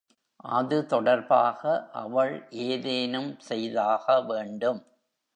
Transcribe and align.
அது 0.51 0.85
தொடர்பாக 0.85 1.61
அவள் 1.93 2.33
ஏதேனும் 2.63 3.39
செய்தாக 3.39 4.21
வேண்டும். 4.21 4.81